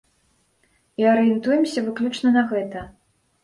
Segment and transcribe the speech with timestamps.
[1.03, 2.79] І арыентуемся выключна на гэта.